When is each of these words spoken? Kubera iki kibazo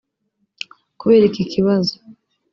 Kubera 0.99 1.23
iki 1.27 1.43
kibazo 1.51 1.93